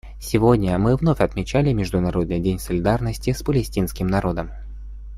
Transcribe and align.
Сегодня 0.19 0.79
мы 0.79 0.95
вновь 0.95 1.19
отмечали 1.19 1.73
Международный 1.73 2.39
день 2.39 2.57
солидарности 2.57 3.33
с 3.33 3.43
палестинским 3.43 4.07
народом. 4.07 4.49